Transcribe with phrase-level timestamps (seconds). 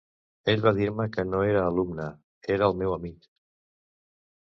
[0.53, 2.09] Ell va dir-me que no era alumne,
[2.57, 3.33] era el meu amic.